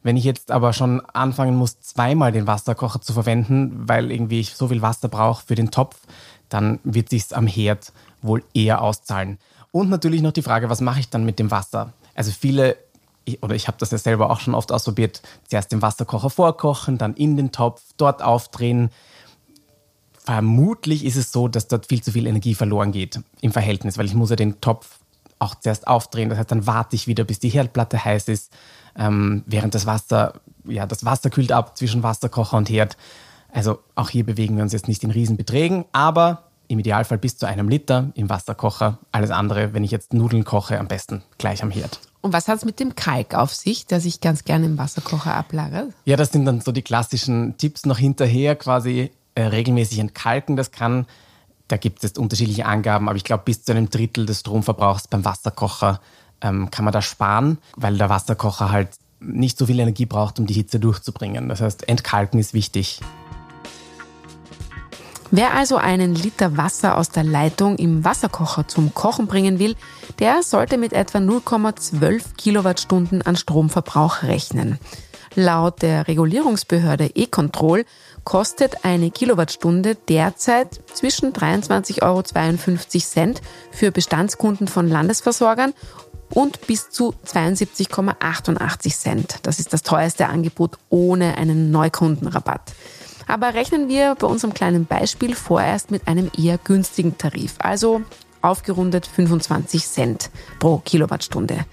Wenn 0.03 0.15
ich 0.15 0.23
jetzt 0.23 0.51
aber 0.51 0.73
schon 0.73 1.01
anfangen 1.01 1.55
muss, 1.55 1.79
zweimal 1.81 2.31
den 2.31 2.45
Wasserkocher 2.45 3.01
zu 3.01 3.13
verwenden, 3.13 3.87
weil 3.87 4.11
irgendwie 4.11 4.39
ich 4.39 4.53
so 4.53 4.67
viel 4.67 4.83
Wasser 4.83 5.07
brauche 5.07 5.43
für 5.47 5.55
den 5.55 5.71
Topf, 5.71 5.97
dann 6.47 6.79
wird 6.83 7.09
sich's 7.09 7.33
am 7.33 7.47
Herd 7.47 7.91
wohl 8.21 8.43
eher 8.53 8.83
auszahlen. 8.83 9.39
Und 9.71 9.89
natürlich 9.89 10.21
noch 10.21 10.33
die 10.33 10.43
Frage, 10.43 10.69
was 10.69 10.81
mache 10.81 10.99
ich 10.99 11.09
dann 11.09 11.25
mit 11.25 11.39
dem 11.39 11.49
Wasser? 11.49 11.93
Also 12.13 12.31
viele 12.31 12.77
ich, 13.25 13.43
oder 13.43 13.55
ich 13.55 13.67
habe 13.67 13.77
das 13.79 13.91
ja 13.91 13.97
selber 13.97 14.29
auch 14.29 14.39
schon 14.39 14.55
oft 14.55 14.71
ausprobiert, 14.71 15.21
zuerst 15.47 15.71
den 15.71 15.81
Wasserkocher 15.81 16.29
vorkochen, 16.29 16.97
dann 16.97 17.13
in 17.15 17.35
den 17.35 17.51
Topf, 17.51 17.81
dort 17.97 18.21
aufdrehen. 18.21 18.89
Vermutlich 20.23 21.05
ist 21.05 21.17
es 21.17 21.31
so, 21.31 21.47
dass 21.47 21.67
dort 21.67 21.87
viel 21.87 22.01
zu 22.01 22.11
viel 22.11 22.27
Energie 22.27 22.55
verloren 22.55 22.91
geht 22.91 23.19
im 23.41 23.51
Verhältnis, 23.51 23.97
weil 23.97 24.05
ich 24.05 24.15
muss 24.15 24.29
ja 24.29 24.35
den 24.35 24.61
Topf 24.61 24.99
auch 25.39 25.55
zuerst 25.55 25.87
aufdrehen. 25.87 26.29
Das 26.29 26.39
heißt, 26.39 26.51
dann 26.51 26.65
warte 26.65 26.95
ich 26.95 27.07
wieder, 27.07 27.23
bis 27.23 27.39
die 27.39 27.49
Herdplatte 27.49 28.03
heiß 28.03 28.29
ist, 28.29 28.51
ähm, 28.97 29.43
während 29.45 29.75
das 29.75 29.85
Wasser, 29.85 30.39
ja, 30.63 30.85
das 30.85 31.05
Wasser 31.05 31.29
kühlt 31.29 31.51
ab 31.51 31.77
zwischen 31.77 32.03
Wasserkocher 32.03 32.57
und 32.57 32.69
Herd. 32.69 32.97
Also 33.51 33.79
auch 33.95 34.09
hier 34.09 34.25
bewegen 34.25 34.55
wir 34.55 34.63
uns 34.63 34.73
jetzt 34.73 34.87
nicht 34.87 35.03
in 35.03 35.11
Riesenbeträgen, 35.11 35.85
aber 35.91 36.43
im 36.67 36.79
Idealfall 36.79 37.17
bis 37.17 37.37
zu 37.37 37.45
einem 37.45 37.69
Liter 37.69 38.11
im 38.15 38.29
Wasserkocher. 38.29 38.99
Alles 39.11 39.31
andere, 39.31 39.73
wenn 39.73 39.83
ich 39.83 39.91
jetzt 39.91 40.13
Nudeln 40.13 40.43
koche, 40.43 40.79
am 40.79 40.87
besten 40.87 41.23
gleich 41.37 41.63
am 41.63 41.71
Herd. 41.71 41.99
Und 42.21 42.33
was 42.33 42.47
hat 42.47 42.57
es 42.57 42.65
mit 42.65 42.79
dem 42.79 42.95
Kalk 42.95 43.35
auf 43.35 43.53
sich, 43.53 43.85
der 43.85 44.01
sich 44.01 44.19
ganz 44.19 44.43
gerne 44.43 44.65
im 44.65 44.77
Wasserkocher 44.77 45.35
ablagert? 45.35 45.93
Ja, 46.05 46.17
das 46.17 46.31
sind 46.31 46.45
dann 46.45 46.61
so 46.61 46.71
die 46.71 46.81
klassischen 46.81 47.55
Tipps 47.57 47.85
noch 47.85 47.99
hinterher, 47.99 48.55
quasi 48.55 49.11
äh, 49.35 49.43
regelmäßig 49.43 49.99
entkalken. 49.99 50.55
Das 50.55 50.71
kann, 50.71 51.05
da 51.67 51.77
gibt 51.77 52.03
es 52.03 52.13
unterschiedliche 52.13 52.65
Angaben, 52.65 53.09
aber 53.09 53.17
ich 53.17 53.23
glaube, 53.23 53.43
bis 53.45 53.63
zu 53.63 53.73
einem 53.73 53.89
Drittel 53.89 54.25
des 54.25 54.39
Stromverbrauchs 54.39 55.07
beim 55.07 55.23
Wasserkocher 55.23 56.01
ähm, 56.41 56.71
kann 56.71 56.83
man 56.83 56.93
da 56.93 57.01
sparen, 57.01 57.59
weil 57.75 57.97
der 57.97 58.09
Wasserkocher 58.09 58.71
halt 58.71 58.89
nicht 59.19 59.57
so 59.57 59.65
viel 59.65 59.79
Energie 59.79 60.05
braucht, 60.05 60.39
um 60.39 60.45
die 60.45 60.53
Hitze 60.53 60.79
durchzubringen. 60.79 61.49
Das 61.49 61.61
heißt, 61.61 61.87
entkalken 61.87 62.39
ist 62.39 62.53
wichtig. 62.53 63.01
Wer 65.31 65.53
also 65.53 65.77
einen 65.77 66.13
Liter 66.13 66.55
Wasser 66.55 66.97
aus 66.97 67.09
der 67.09 67.23
Leitung 67.23 67.77
im 67.77 68.05
Wasserkocher 68.05 68.67
zum 68.67 68.93
Kochen 68.93 69.27
bringen 69.27 69.59
will, 69.59 69.75
der 70.19 70.43
sollte 70.43 70.77
mit 70.77 70.93
etwa 70.93 71.17
0,12 71.17 72.35
Kilowattstunden 72.37 73.21
an 73.23 73.35
Stromverbrauch 73.35 74.23
rechnen. 74.23 74.79
Laut 75.33 75.81
der 75.81 76.07
Regulierungsbehörde 76.07 77.11
E-Control 77.13 77.85
kostet 78.23 78.85
eine 78.85 79.11
Kilowattstunde 79.11 79.95
derzeit 79.95 80.79
zwischen 80.93 81.33
23,52 81.33 82.01
Euro 82.01 82.23
für 83.71 83.91
Bestandskunden 83.91 84.67
von 84.67 84.87
Landesversorgern 84.87 85.73
und 86.29 86.65
bis 86.67 86.89
zu 86.89 87.13
72,88 87.25 88.97
Cent. 88.97 89.39
Das 89.43 89.59
ist 89.59 89.73
das 89.73 89.83
teuerste 89.83 90.27
Angebot 90.27 90.77
ohne 90.89 91.37
einen 91.37 91.69
Neukundenrabatt. 91.69 92.73
Aber 93.27 93.53
rechnen 93.53 93.87
wir 93.87 94.15
bei 94.15 94.27
unserem 94.27 94.53
kleinen 94.53 94.85
Beispiel 94.85 95.35
vorerst 95.35 95.91
mit 95.91 96.07
einem 96.07 96.29
eher 96.37 96.57
günstigen 96.57 97.17
Tarif, 97.17 97.55
also 97.59 98.01
aufgerundet 98.41 99.07
25 99.07 99.87
Cent 99.87 100.29
pro 100.59 100.77
Kilowattstunde. 100.77 101.65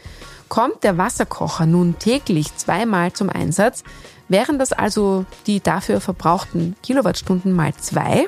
Kommt 0.49 0.85
der 0.85 0.99
Wasserkocher 0.99 1.67
nun 1.67 1.99
täglich 1.99 2.57
zweimal 2.57 3.13
zum 3.13 3.31
Einsatz, 3.31 3.85
wären 4.29 4.59
das 4.59 4.73
also 4.73 5.25
die 5.47 5.61
dafür 5.61 6.01
verbrauchten 6.01 6.77
Kilowattstunden 6.83 7.53
mal 7.53 7.75
zwei, 7.75 8.27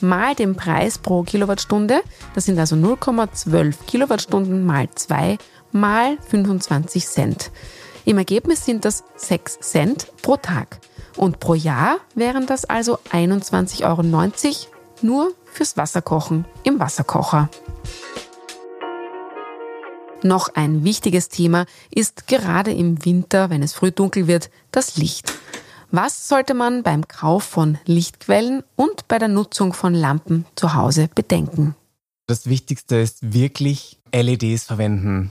mal 0.00 0.34
den 0.34 0.56
Preis 0.56 0.98
pro 0.98 1.22
Kilowattstunde, 1.22 2.02
das 2.34 2.44
sind 2.44 2.58
also 2.58 2.76
0,12 2.76 3.74
Kilowattstunden 3.86 4.64
mal 4.64 4.88
zwei, 4.94 5.38
mal 5.72 6.18
25 6.28 7.06
Cent. 7.06 7.50
Im 8.04 8.18
Ergebnis 8.18 8.64
sind 8.64 8.84
das 8.84 9.04
6 9.16 9.60
Cent 9.60 10.06
pro 10.22 10.36
Tag. 10.36 10.80
Und 11.16 11.40
pro 11.40 11.54
Jahr 11.54 11.98
wären 12.14 12.46
das 12.46 12.64
also 12.64 12.98
21,90 13.10 13.84
Euro 13.84 14.02
nur 15.02 15.32
fürs 15.44 15.76
Wasserkochen 15.76 16.44
im 16.62 16.78
Wasserkocher. 16.78 17.48
Noch 20.22 20.54
ein 20.54 20.84
wichtiges 20.84 21.28
Thema 21.28 21.66
ist 21.90 22.26
gerade 22.26 22.72
im 22.72 23.04
Winter, 23.04 23.50
wenn 23.50 23.62
es 23.62 23.72
früh 23.72 23.92
dunkel 23.92 24.26
wird, 24.26 24.50
das 24.72 24.96
Licht. 24.96 25.32
Was 25.90 26.28
sollte 26.28 26.54
man 26.54 26.82
beim 26.82 27.06
Kauf 27.06 27.44
von 27.44 27.78
Lichtquellen 27.86 28.64
und 28.74 29.06
bei 29.08 29.18
der 29.18 29.28
Nutzung 29.28 29.72
von 29.72 29.94
Lampen 29.94 30.44
zu 30.56 30.74
Hause 30.74 31.08
bedenken? 31.14 31.76
Das 32.26 32.46
Wichtigste 32.46 32.96
ist 32.96 33.32
wirklich 33.32 34.00
LEDs 34.12 34.64
verwenden. 34.64 35.30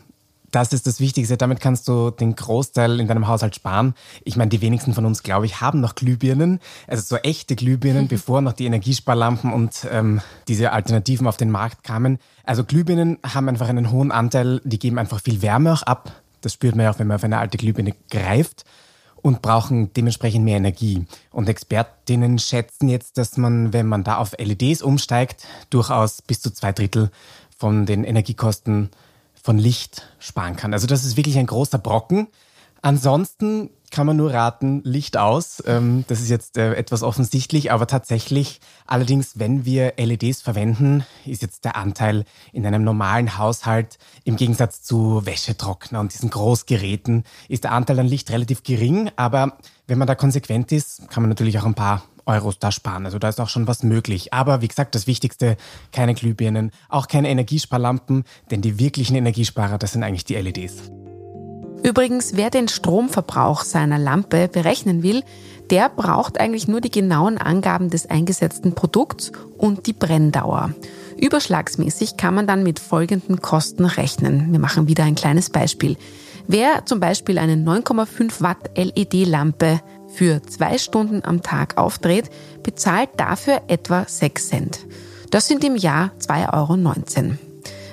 Das 0.56 0.72
ist 0.72 0.88
das 0.88 1.02
Wichtigste. 1.02 1.36
Damit 1.36 1.60
kannst 1.60 1.86
du 1.90 2.12
den 2.12 2.34
Großteil 2.34 3.02
in 3.02 3.10
deinem 3.10 3.28
Haushalt 3.28 3.56
sparen. 3.56 3.94
Ich 4.24 4.38
meine, 4.38 4.48
die 4.48 4.62
wenigsten 4.62 4.94
von 4.94 5.06
uns, 5.06 5.22
glaube 5.22 5.46
ich, 5.46 5.60
haben 5.60 5.82
noch 5.82 5.96
Glühbirnen, 5.96 6.62
also 6.88 7.04
so 7.04 7.18
echte 7.18 7.58
Glühbirnen, 7.58 8.08
bevor 8.08 8.40
noch 8.40 8.54
die 8.54 8.66
Energiesparlampen 8.66 9.52
und 9.52 9.86
ähm, 9.92 10.22
diese 10.48 10.72
Alternativen 10.72 11.28
auf 11.28 11.36
den 11.36 11.52
Markt 11.52 11.84
kamen. 11.84 12.20
Also 12.46 12.64
Glühbirnen 12.64 13.18
haben 13.22 13.50
einfach 13.50 13.68
einen 13.68 13.92
hohen 13.92 14.14
Anteil, 14.14 14.62
die 14.64 14.80
geben 14.80 14.98
einfach 14.98 15.20
viel 15.20 15.42
Wärme 15.42 15.74
auch 15.74 15.84
ab. 15.84 16.14
Das 16.40 16.54
spürt 16.54 16.78
man 16.78 16.86
ja 16.86 16.92
auch, 16.92 17.00
wenn 17.00 17.08
man 17.08 17.16
auf 17.16 17.26
eine 17.26 17.38
alte 17.38 17.58
Glühbirne 17.58 17.94
greift 18.10 18.64
und 19.22 19.42
brauchen 19.42 19.92
dementsprechend 19.92 20.46
mehr 20.46 20.56
Energie. 20.56 21.06
Und 21.32 21.50
Expertinnen 21.50 22.40
schätzen 22.40 22.88
jetzt, 22.88 23.18
dass 23.18 23.36
man, 23.36 23.74
wenn 23.74 23.88
man 23.88 24.06
da 24.06 24.16
auf 24.16 24.32
LEDs 24.40 24.82
umsteigt, 24.82 25.46
durchaus 25.70 26.22
bis 26.22 26.40
zu 26.40 26.50
zwei 26.50 26.72
Drittel 26.72 27.12
von 27.58 27.86
den 27.86 28.06
Energiekosten 28.06 28.92
von 29.46 29.60
Licht 29.60 30.02
sparen 30.18 30.56
kann. 30.56 30.74
Also 30.74 30.88
das 30.88 31.06
ist 31.06 31.18
wirklich 31.18 31.38
ein 31.38 31.46
großer 31.46 31.78
Brocken. 31.78 32.30
Ansonsten 32.82 33.70
kann 33.92 34.08
man 34.08 34.18
nur 34.18 34.34
raten, 34.34 34.82
Licht 34.84 35.18
aus. 35.18 35.62
Ähm, 35.68 36.04
das 36.08 36.20
ist 36.20 36.32
jetzt 36.32 36.58
äh, 36.58 36.74
etwas 36.74 37.04
offensichtlich, 37.04 37.72
aber 37.72 37.86
tatsächlich, 37.86 38.60
allerdings, 38.88 39.38
wenn 39.38 39.64
wir 39.64 39.94
LEDs 39.98 40.42
verwenden, 40.42 41.06
ist 41.28 41.44
jetzt 41.44 41.64
der 41.64 41.76
Anteil 41.76 42.26
in 42.54 42.66
einem 42.66 42.84
normalen 42.84 43.38
Haushalt 43.38 44.00
im 44.24 44.36
Gegensatz 44.36 44.82
zu 44.82 45.24
Wäschetrockner 45.28 46.00
und 46.00 46.12
diesen 46.12 46.32
Großgeräten, 46.32 47.24
ist 47.48 47.66
der 47.66 47.72
Anteil 47.72 48.00
an 48.00 48.08
Licht 48.08 48.32
relativ 48.32 48.64
gering. 48.64 49.12
Aber 49.16 49.60
wenn 49.86 50.00
man 50.00 50.08
da 50.08 50.16
konsequent 50.16 50.72
ist, 50.72 51.08
kann 51.10 51.22
man 51.22 51.30
natürlich 51.30 51.60
auch 51.60 51.66
ein 51.66 51.76
paar 51.76 52.02
Euros 52.26 52.60
da 52.60 52.72
sparen. 52.72 53.06
Also 53.06 53.20
da 53.20 53.30
ist 53.30 53.40
auch 53.40 53.50
schon 53.50 53.68
was 53.68 53.84
möglich. 53.84 54.34
Aber 54.34 54.62
wie 54.62 54.68
gesagt, 54.68 54.96
das 54.96 55.08
Wichtigste, 55.08 55.58
keine 55.92 56.14
Glühbirnen, 56.14 56.72
auch 56.90 57.08
keine 57.08 57.30
Energiesparlampen, 57.30 58.24
denn 58.52 58.62
die 58.62 58.80
wirklichen 58.80 59.16
Energiesparer, 59.16 59.78
das 59.78 59.94
sind 59.94 60.04
eigentlich 60.04 60.26
die 60.26 60.36
LEDs. 60.36 60.92
Übrigens, 61.84 62.36
wer 62.36 62.50
den 62.50 62.68
Stromverbrauch 62.68 63.62
seiner 63.62 64.00
Lampe 64.00 64.48
berechnen 64.48 65.04
will, 65.04 65.24
der 65.70 65.90
braucht 65.90 66.40
eigentlich 66.40 66.68
nur 66.68 66.82
die 66.82 66.90
genauen 66.90 67.38
Angaben 67.38 67.92
des 67.92 68.10
eingesetzten 68.10 68.74
Produkts 68.74 69.32
und 69.58 69.86
die 69.86 69.94
Brenndauer. 69.94 70.74
Überschlagsmäßig 71.18 72.18
kann 72.18 72.34
man 72.34 72.48
dann 72.48 72.64
mit 72.64 72.80
folgenden 72.80 73.40
Kosten 73.40 73.86
rechnen. 73.86 74.52
Wir 74.52 74.60
machen 74.60 74.88
wieder 74.88 75.04
ein 75.04 75.16
kleines 75.16 75.50
Beispiel. 75.52 75.96
Wer 76.48 76.86
zum 76.86 77.00
Beispiel 77.00 77.38
eine 77.38 77.56
9,5 77.56 78.42
Watt 78.42 78.72
LED-Lampe 78.76 79.80
für 80.16 80.42
zwei 80.44 80.78
Stunden 80.78 81.24
am 81.24 81.42
Tag 81.44 81.78
aufdreht, 81.78 82.30
bezahlt 82.64 83.10
dafür 83.18 83.62
etwa 83.68 84.06
6 84.08 84.48
Cent. 84.48 84.80
Das 85.32 85.48
sind 85.48 85.64
im 85.64 85.76
Jahr 85.76 86.12
2,19 86.20 86.54
Euro. 86.54 87.38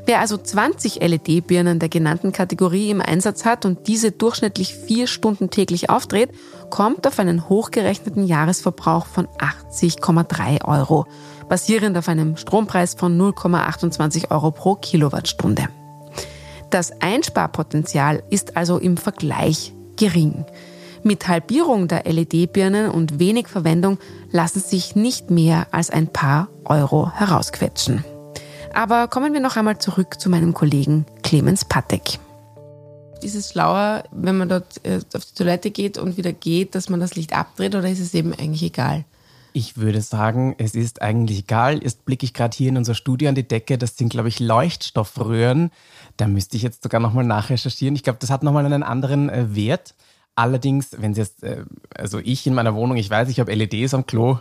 Wer 0.04 0.18
also 0.18 0.36
20 0.36 1.00
LED-Birnen 1.00 1.78
der 1.78 1.88
genannten 1.88 2.32
Kategorie 2.32 2.90
im 2.90 3.00
Einsatz 3.00 3.44
hat 3.44 3.64
und 3.64 3.86
diese 3.86 4.10
durchschnittlich 4.10 4.74
vier 4.74 5.06
Stunden 5.06 5.48
täglich 5.50 5.90
aufdreht, 5.90 6.30
kommt 6.70 7.06
auf 7.06 7.20
einen 7.20 7.48
hochgerechneten 7.48 8.26
Jahresverbrauch 8.26 9.06
von 9.06 9.28
80,3 9.38 10.64
Euro, 10.64 11.06
basierend 11.48 11.96
auf 11.96 12.08
einem 12.08 12.36
Strompreis 12.36 12.94
von 12.94 13.16
0,28 13.16 14.32
Euro 14.32 14.50
pro 14.50 14.74
Kilowattstunde. 14.74 15.68
Das 16.70 16.90
Einsparpotenzial 17.00 18.24
ist 18.28 18.56
also 18.56 18.78
im 18.78 18.96
Vergleich 18.96 19.72
gering. 19.96 20.44
Mit 21.04 21.26
Halbierung 21.26 21.88
der 21.88 22.04
LED-Birnen 22.04 22.88
und 22.88 23.18
wenig 23.18 23.48
Verwendung 23.48 23.98
lassen 24.30 24.60
sich 24.60 24.94
nicht 24.94 25.30
mehr 25.30 25.66
als 25.72 25.90
ein 25.90 26.06
paar 26.06 26.48
Euro 26.64 27.10
herausquetschen. 27.10 28.04
Aber 28.72 29.08
kommen 29.08 29.32
wir 29.32 29.40
noch 29.40 29.56
einmal 29.56 29.78
zurück 29.78 30.20
zu 30.20 30.30
meinem 30.30 30.54
Kollegen 30.54 31.04
Clemens 31.24 31.64
Patek. 31.64 32.20
Ist 33.20 33.34
es 33.34 33.50
schlauer, 33.50 34.04
wenn 34.12 34.38
man 34.38 34.48
dort 34.48 34.84
äh, 34.84 35.00
auf 35.14 35.24
die 35.24 35.34
Toilette 35.34 35.72
geht 35.72 35.98
und 35.98 36.16
wieder 36.16 36.32
geht, 36.32 36.76
dass 36.76 36.88
man 36.88 37.00
das 37.00 37.16
Licht 37.16 37.32
abdreht 37.32 37.74
oder 37.74 37.88
ist 37.88 38.00
es 38.00 38.14
eben 38.14 38.32
eigentlich 38.32 38.62
egal? 38.62 39.04
Ich 39.52 39.76
würde 39.76 40.00
sagen, 40.00 40.54
es 40.58 40.74
ist 40.74 41.02
eigentlich 41.02 41.40
egal. 41.40 41.82
Jetzt 41.82 42.04
blicke 42.04 42.24
ich 42.24 42.32
gerade 42.32 42.56
hier 42.56 42.68
in 42.68 42.76
unserer 42.76 42.94
Studie 42.94 43.28
an 43.28 43.34
die 43.34 43.46
Decke. 43.46 43.76
Das 43.76 43.96
sind, 43.96 44.08
glaube 44.08 44.28
ich, 44.28 44.40
Leuchtstoffröhren. 44.40 45.70
Da 46.16 46.26
müsste 46.26 46.56
ich 46.56 46.62
jetzt 46.62 46.82
sogar 46.82 47.00
nochmal 47.00 47.24
nachrecherchieren. 47.24 47.94
Ich 47.94 48.02
glaube, 48.02 48.18
das 48.20 48.30
hat 48.30 48.44
nochmal 48.44 48.64
einen 48.64 48.82
anderen 48.82 49.28
äh, 49.28 49.54
Wert. 49.54 49.94
Allerdings, 50.34 50.96
wenn 50.98 51.14
Sie 51.14 51.20
jetzt, 51.20 51.42
äh, 51.42 51.64
also 51.94 52.18
ich 52.18 52.46
in 52.46 52.54
meiner 52.54 52.74
Wohnung, 52.74 52.96
ich 52.96 53.10
weiß, 53.10 53.28
ich 53.28 53.40
habe 53.40 53.54
LEDs 53.54 53.92
am 53.92 54.06
Klo, 54.06 54.38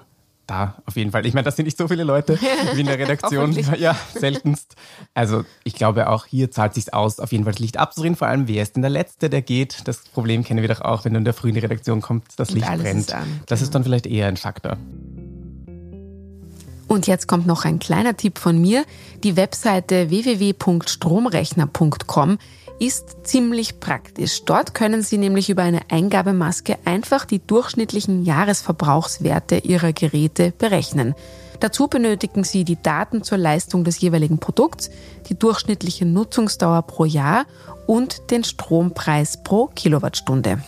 da 0.47 0.81
auf 0.85 0.95
jeden 0.95 1.11
Fall. 1.11 1.25
Ich 1.25 1.33
meine, 1.33 1.43
das 1.45 1.55
sind 1.55 1.65
nicht 1.65 1.77
so 1.77 1.87
viele 1.87 2.03
Leute 2.03 2.37
wie 2.73 2.81
in 2.81 2.87
der 2.87 2.99
Redaktion. 2.99 3.53
ja, 3.77 3.95
seltenst. 4.13 4.75
Also 5.13 5.45
ich 5.63 5.75
glaube, 5.75 6.09
auch 6.09 6.25
hier 6.25 6.51
zahlt 6.51 6.73
sich 6.73 6.93
aus, 6.93 7.19
auf 7.19 7.31
jeden 7.31 7.45
Fall 7.45 7.53
das 7.53 7.59
Licht 7.59 7.77
abzudrehen. 7.77 8.15
Vor 8.15 8.27
allem, 8.27 8.47
wer 8.47 8.63
ist 8.63 8.75
denn 8.75 8.81
der 8.81 8.91
Letzte, 8.91 9.29
der 9.29 9.41
geht? 9.41 9.83
Das 9.85 9.99
Problem 9.99 10.43
kennen 10.43 10.61
wir 10.61 10.69
doch 10.69 10.81
auch, 10.81 11.05
wenn 11.05 11.13
du 11.13 11.19
in 11.19 11.25
der 11.25 11.33
frühen 11.33 11.57
Redaktion 11.57 12.01
kommst, 12.01 12.39
das 12.39 12.51
Licht 12.51 12.67
brennt. 12.67 12.99
Ist 12.99 13.13
an, 13.13 13.41
das 13.45 13.59
genau. 13.59 13.67
ist 13.67 13.75
dann 13.75 13.83
vielleicht 13.83 14.07
eher 14.07 14.27
ein 14.27 14.37
Faktor. 14.37 14.77
Und 16.87 17.07
jetzt 17.07 17.27
kommt 17.27 17.47
noch 17.47 17.63
ein 17.63 17.79
kleiner 17.79 18.17
Tipp 18.17 18.37
von 18.37 18.59
mir. 18.59 18.83
Die 19.23 19.37
Webseite 19.37 20.09
www.stromrechner.com 20.09 22.37
ist 22.81 23.27
ziemlich 23.27 23.79
praktisch. 23.79 24.43
Dort 24.43 24.73
können 24.73 25.03
Sie 25.03 25.19
nämlich 25.19 25.51
über 25.51 25.61
eine 25.61 25.81
Eingabemaske 25.91 26.79
einfach 26.83 27.25
die 27.25 27.37
durchschnittlichen 27.37 28.25
Jahresverbrauchswerte 28.25 29.57
Ihrer 29.57 29.93
Geräte 29.93 30.51
berechnen. 30.57 31.13
Dazu 31.59 31.87
benötigen 31.87 32.43
Sie 32.43 32.63
die 32.63 32.81
Daten 32.81 33.21
zur 33.21 33.37
Leistung 33.37 33.83
des 33.83 34.01
jeweiligen 34.01 34.39
Produkts, 34.39 34.89
die 35.29 35.37
durchschnittliche 35.37 36.05
Nutzungsdauer 36.05 36.81
pro 36.81 37.05
Jahr 37.05 37.45
und 37.85 38.31
den 38.31 38.43
Strompreis 38.43 39.43
pro 39.43 39.67
Kilowattstunde. 39.67 40.59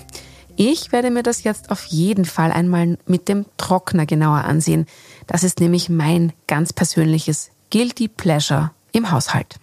Ich 0.56 0.92
werde 0.92 1.10
mir 1.10 1.24
das 1.24 1.44
jetzt 1.44 1.72
auf 1.72 1.84
jeden 1.86 2.26
Fall 2.26 2.52
einmal 2.52 3.00
mit 3.08 3.28
dem 3.28 3.48
Trockner 3.58 4.06
genauer 4.06 4.44
ansehen. 4.44 4.86
Das 5.26 5.44
ist 5.44 5.60
nämlich 5.60 5.90
mein 5.90 6.32
ganz 6.46 6.74
persönliches 6.74 7.50
Guilty 7.72 8.08
Pleasure 8.08 8.70
im 8.92 9.10
Haushalt. 9.10 9.56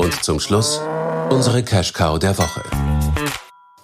Und 0.00 0.24
zum 0.24 0.40
Schluss 0.40 0.80
unsere 1.28 1.62
Cash 1.62 1.92
Cow 1.92 2.18
der 2.18 2.38
Woche. 2.38 2.62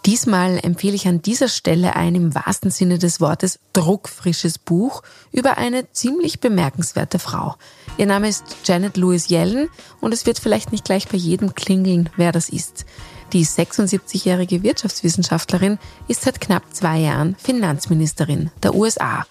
Diesmal 0.07 0.59
empfehle 0.63 0.95
ich 0.95 1.07
an 1.07 1.21
dieser 1.21 1.49
Stelle 1.49 1.95
ein 1.95 2.15
im 2.15 2.35
wahrsten 2.35 2.71
Sinne 2.71 2.99
des 2.99 3.21
Wortes 3.21 3.59
druckfrisches 3.75 4.57
Buch 4.57 5.03
über 5.31 5.59
eine 5.59 5.93
ziemlich 5.93 6.41
bemerkenswerte 6.41 7.19
Frau. 7.19 7.57
Ihr 7.99 8.07
Name 8.07 8.31
ist 8.31 8.45
Janet 8.65 8.97
Louis 8.97 9.29
Yellen 9.29 9.69
und 10.01 10.15
es 10.15 10.25
wird 10.25 10.39
vielleicht 10.39 10.73
nicht 10.73 10.87
gleich 10.87 11.07
bei 11.07 11.19
jedem 11.19 11.55
klingeln, 11.55 12.09
wer 12.17 12.33
das 12.33 12.49
ist. 12.49 12.87
Die 13.35 13.45
76-jährige 13.45 14.63
Wirtschaftswissenschaftlerin 14.63 15.79
ist 16.09 16.23
seit 16.23 16.41
knapp 16.41 16.63
zwei 16.73 16.97
Jahren 16.97 17.37
Finanzministerin 17.39 18.51
der 18.63 18.75
USA 18.75 19.27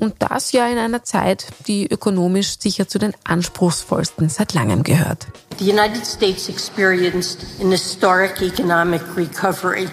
und 0.00 0.14
das 0.18 0.52
ja 0.52 0.66
in 0.66 0.78
einer 0.78 1.04
Zeit, 1.04 1.46
die 1.66 1.86
ökonomisch 1.86 2.58
sicher 2.58 2.88
zu 2.88 2.98
den 2.98 3.12
anspruchsvollsten 3.24 4.28
seit 4.28 4.54
langem 4.54 4.82
gehört. 4.82 5.26
The 5.58 5.70
United 5.70 6.06
States 6.06 6.48
experienced 6.48 7.44
an 7.60 7.70
historic 7.70 8.40
economic 8.40 9.02
recovery, 9.14 9.88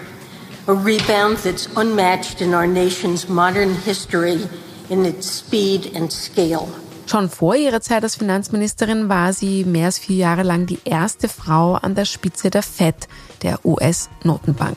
a 0.66 0.72
rebound 0.72 1.42
that's 1.42 1.68
unmatched 1.76 2.40
in 2.40 2.54
our 2.54 2.66
nation's 2.66 3.28
modern 3.28 3.76
history 3.84 4.40
in 4.88 5.04
its 5.04 5.38
speed 5.38 5.94
and 5.94 6.10
scale. 6.10 6.66
Schon 7.06 7.30
vor 7.30 7.54
ihrer 7.54 7.80
Zeit 7.80 8.02
als 8.02 8.16
Finanzministerin 8.16 9.08
war 9.08 9.32
sie 9.32 9.64
mehr 9.64 9.86
als 9.86 9.98
vier 9.98 10.16
Jahre 10.16 10.42
lang 10.42 10.66
die 10.66 10.80
erste 10.84 11.28
Frau 11.28 11.74
an 11.74 11.94
der 11.94 12.04
Spitze 12.04 12.50
der 12.50 12.62
Fed, 12.62 13.08
der 13.42 13.64
US-Notenbank. 13.64 14.76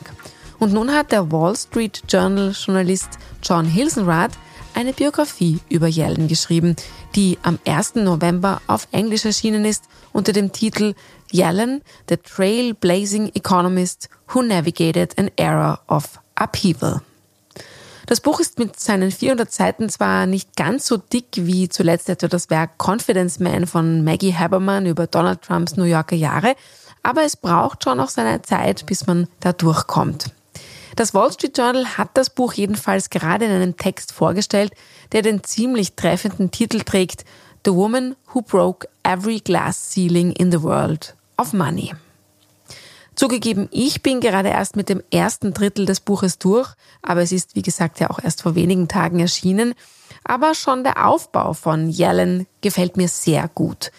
Und 0.58 0.72
nun 0.72 0.94
hat 0.94 1.12
der 1.12 1.30
Wall 1.30 1.56
Street 1.56 2.02
Journal-Journalist 2.08 3.10
John 3.42 3.66
Hilsenrath 3.66 4.32
eine 4.74 4.92
Biografie 4.92 5.60
über 5.68 5.88
Yellen 5.88 6.28
geschrieben, 6.28 6.76
die 7.14 7.38
am 7.42 7.58
1. 7.66 7.96
November 7.96 8.60
auf 8.66 8.88
Englisch 8.92 9.24
erschienen 9.24 9.64
ist 9.64 9.84
unter 10.12 10.32
dem 10.32 10.52
Titel 10.52 10.94
Yellen, 11.30 11.82
the 12.08 12.16
Trailblazing 12.16 13.30
Economist 13.34 14.08
Who 14.28 14.42
Navigated 14.42 15.18
an 15.18 15.30
Era 15.36 15.80
of 15.88 16.20
Upheaval. 16.34 17.00
Das 18.06 18.20
Buch 18.20 18.40
ist 18.40 18.58
mit 18.58 18.78
seinen 18.78 19.10
400 19.10 19.50
Seiten 19.50 19.88
zwar 19.88 20.26
nicht 20.26 20.56
ganz 20.56 20.86
so 20.86 20.96
dick 20.96 21.28
wie 21.34 21.68
zuletzt 21.68 22.08
etwa 22.08 22.28
das 22.28 22.50
Werk 22.50 22.72
Confidence 22.76 23.38
Man 23.38 23.66
von 23.66 24.04
Maggie 24.04 24.34
Haberman 24.34 24.86
über 24.86 25.06
Donald 25.06 25.42
Trumps 25.42 25.76
New 25.76 25.84
Yorker 25.84 26.16
Jahre, 26.16 26.54
aber 27.02 27.24
es 27.24 27.36
braucht 27.36 27.84
schon 27.84 27.98
noch 27.98 28.10
seine 28.10 28.42
Zeit, 28.42 28.86
bis 28.86 29.06
man 29.06 29.28
da 29.40 29.52
durchkommt. 29.52 30.32
Das 30.96 31.14
Wall 31.14 31.32
Street 31.32 31.56
Journal 31.56 31.96
hat 31.96 32.10
das 32.14 32.30
Buch 32.30 32.52
jedenfalls 32.52 33.10
gerade 33.10 33.46
in 33.46 33.50
einem 33.50 33.76
Text 33.76 34.12
vorgestellt, 34.12 34.72
der 35.12 35.22
den 35.22 35.42
ziemlich 35.42 35.94
treffenden 35.94 36.50
Titel 36.50 36.80
trägt 36.80 37.24
The 37.64 37.72
Woman 37.72 38.16
Who 38.32 38.42
Broke 38.42 38.88
Every 39.02 39.38
Glass 39.38 39.92
Ceiling 39.92 40.32
in 40.32 40.50
the 40.50 40.62
World 40.62 41.14
of 41.38 41.52
Money. 41.52 41.94
Zugegeben, 43.14 43.68
ich 43.70 44.02
bin 44.02 44.20
gerade 44.20 44.48
erst 44.48 44.74
mit 44.74 44.88
dem 44.88 45.02
ersten 45.10 45.52
Drittel 45.52 45.86
des 45.86 46.00
Buches 46.00 46.38
durch, 46.38 46.72
aber 47.02 47.22
es 47.22 47.30
ist, 47.30 47.54
wie 47.54 47.62
gesagt, 47.62 48.00
ja 48.00 48.10
auch 48.10 48.18
erst 48.22 48.42
vor 48.42 48.54
wenigen 48.54 48.88
Tagen 48.88 49.20
erschienen. 49.20 49.74
Aber 50.24 50.54
schon 50.54 50.82
der 50.82 51.06
Aufbau 51.06 51.52
von 51.52 51.90
Yellen 51.90 52.46
gefällt 52.62 52.96
mir 52.96 53.08
sehr 53.08 53.48
gut. 53.54 53.92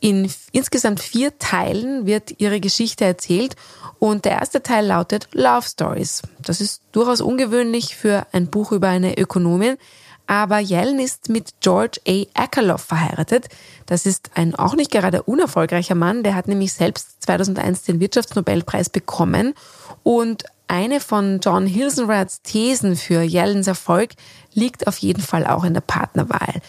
In 0.00 0.30
insgesamt 0.52 1.00
vier 1.00 1.38
Teilen 1.38 2.06
wird 2.06 2.40
ihre 2.40 2.58
Geschichte 2.58 3.04
erzählt 3.04 3.54
und 3.98 4.24
der 4.24 4.32
erste 4.32 4.62
Teil 4.62 4.86
lautet 4.86 5.28
Love 5.32 5.66
Stories. 5.68 6.22
Das 6.40 6.62
ist 6.62 6.82
durchaus 6.92 7.20
ungewöhnlich 7.20 7.96
für 7.96 8.26
ein 8.32 8.46
Buch 8.46 8.72
über 8.72 8.88
eine 8.88 9.18
Ökonomin, 9.18 9.76
aber 10.26 10.58
Yellen 10.60 11.00
ist 11.00 11.28
mit 11.28 11.54
George 11.60 12.00
A. 12.06 12.24
Akerlof 12.34 12.82
verheiratet. 12.82 13.48
Das 13.86 14.06
ist 14.06 14.30
ein 14.36 14.54
auch 14.54 14.74
nicht 14.74 14.92
gerade 14.92 15.24
unerfolgreicher 15.24 15.96
Mann. 15.96 16.22
Der 16.22 16.36
hat 16.36 16.46
nämlich 16.46 16.72
selbst 16.72 17.22
2001 17.22 17.82
den 17.82 17.98
Wirtschaftsnobelpreis 17.98 18.90
bekommen. 18.90 19.54
Und 20.04 20.44
eine 20.68 21.00
von 21.00 21.40
John 21.40 21.66
Hilsenraths 21.66 22.42
Thesen 22.42 22.94
für 22.94 23.22
Yellens 23.22 23.66
Erfolg 23.66 24.12
liegt 24.54 24.86
auf 24.86 24.98
jeden 24.98 25.20
Fall 25.20 25.48
auch 25.48 25.64
in 25.64 25.74
der 25.74 25.80
Partnerwahl. 25.80 26.62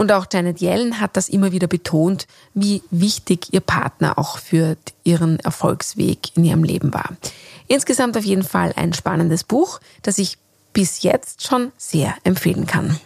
Und 0.00 0.12
auch 0.12 0.24
Janet 0.32 0.62
Yellen 0.62 0.98
hat 0.98 1.14
das 1.18 1.28
immer 1.28 1.52
wieder 1.52 1.66
betont, 1.66 2.26
wie 2.54 2.82
wichtig 2.90 3.52
ihr 3.52 3.60
Partner 3.60 4.18
auch 4.18 4.38
für 4.38 4.78
ihren 5.04 5.38
Erfolgsweg 5.40 6.34
in 6.38 6.44
ihrem 6.46 6.64
Leben 6.64 6.94
war. 6.94 7.10
Insgesamt 7.66 8.16
auf 8.16 8.24
jeden 8.24 8.42
Fall 8.42 8.72
ein 8.76 8.94
spannendes 8.94 9.44
Buch, 9.44 9.78
das 10.00 10.16
ich 10.16 10.38
bis 10.72 11.02
jetzt 11.02 11.46
schon 11.46 11.70
sehr 11.76 12.14
empfehlen 12.24 12.66
kann. 12.66 12.98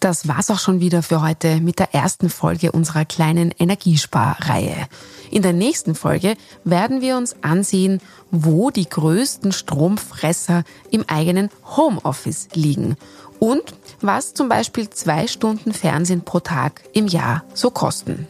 Das 0.00 0.26
war's 0.26 0.50
auch 0.50 0.58
schon 0.58 0.80
wieder 0.80 1.02
für 1.02 1.20
heute 1.20 1.60
mit 1.60 1.78
der 1.78 1.94
ersten 1.94 2.30
Folge 2.30 2.72
unserer 2.72 3.04
kleinen 3.04 3.52
Energiesparreihe. 3.58 4.88
In 5.30 5.42
der 5.42 5.52
nächsten 5.52 5.94
Folge 5.94 6.36
werden 6.64 7.02
wir 7.02 7.18
uns 7.18 7.36
ansehen, 7.42 8.00
wo 8.30 8.70
die 8.70 8.88
größten 8.88 9.52
Stromfresser 9.52 10.64
im 10.90 11.04
eigenen 11.06 11.50
Homeoffice 11.76 12.48
liegen 12.54 12.96
und 13.40 13.62
was 14.00 14.32
zum 14.32 14.48
Beispiel 14.48 14.88
zwei 14.88 15.26
Stunden 15.26 15.74
Fernsehen 15.74 16.22
pro 16.22 16.40
Tag 16.40 16.80
im 16.94 17.06
Jahr 17.06 17.44
so 17.52 17.70
kosten. 17.70 18.26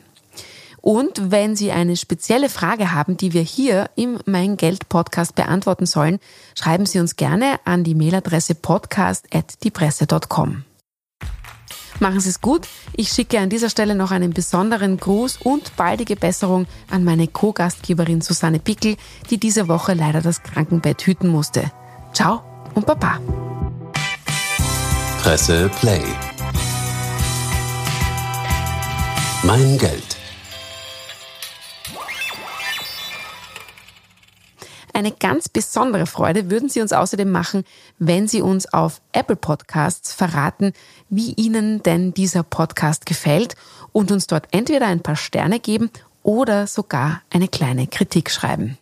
Und 0.82 1.30
wenn 1.30 1.56
Sie 1.56 1.72
eine 1.72 1.96
spezielle 1.96 2.48
Frage 2.48 2.92
haben, 2.92 3.16
die 3.16 3.32
wir 3.32 3.42
hier 3.42 3.90
im 3.96 4.20
Mein 4.24 4.56
Geld 4.56 4.88
Podcast 4.88 5.34
beantworten 5.34 5.86
sollen, 5.86 6.20
schreiben 6.58 6.86
Sie 6.86 7.00
uns 7.00 7.16
gerne 7.16 7.58
an 7.64 7.82
die 7.84 7.94
Mailadresse 7.94 8.54
podcast.diepresse.com. 8.54 10.64
Machen 12.00 12.20
Sie 12.20 12.30
es 12.30 12.40
gut. 12.40 12.66
Ich 12.96 13.10
schicke 13.10 13.38
an 13.38 13.50
dieser 13.50 13.68
Stelle 13.68 13.94
noch 13.94 14.10
einen 14.10 14.32
besonderen 14.32 14.96
Gruß 14.96 15.38
und 15.44 15.76
baldige 15.76 16.16
Besserung 16.16 16.66
an 16.90 17.04
meine 17.04 17.28
Co-Gastgeberin 17.28 18.22
Susanne 18.22 18.58
Pickel, 18.58 18.96
die 19.28 19.38
diese 19.38 19.68
Woche 19.68 19.92
leider 19.92 20.22
das 20.22 20.42
Krankenbett 20.42 21.02
hüten 21.06 21.28
musste. 21.28 21.70
Ciao 22.14 22.42
und 22.74 22.86
Baba. 22.86 23.20
Presse 25.22 25.70
Play. 25.78 26.02
Mein 29.42 29.76
Geld. 29.76 29.99
Eine 35.00 35.12
ganz 35.12 35.48
besondere 35.48 36.04
Freude 36.04 36.50
würden 36.50 36.68
Sie 36.68 36.82
uns 36.82 36.92
außerdem 36.92 37.30
machen, 37.30 37.64
wenn 37.98 38.28
Sie 38.28 38.42
uns 38.42 38.70
auf 38.70 39.00
Apple 39.12 39.34
Podcasts 39.34 40.12
verraten, 40.12 40.74
wie 41.08 41.32
Ihnen 41.32 41.82
denn 41.82 42.12
dieser 42.12 42.42
Podcast 42.42 43.06
gefällt 43.06 43.54
und 43.92 44.12
uns 44.12 44.26
dort 44.26 44.48
entweder 44.50 44.88
ein 44.88 45.00
paar 45.00 45.16
Sterne 45.16 45.58
geben 45.58 45.88
oder 46.22 46.66
sogar 46.66 47.22
eine 47.30 47.48
kleine 47.48 47.86
Kritik 47.86 48.30
schreiben. 48.30 48.76